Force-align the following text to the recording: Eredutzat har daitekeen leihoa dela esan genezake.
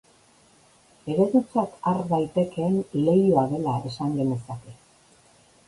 Eredutzat 1.15 1.75
har 1.89 1.99
daitekeen 2.13 2.81
leihoa 3.03 3.47
dela 3.55 3.77
esan 3.93 4.19
genezake. 4.19 4.77